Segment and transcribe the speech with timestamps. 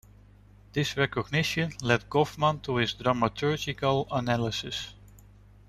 [0.73, 4.95] This recognition led Goffman to his dramaturgical analysis.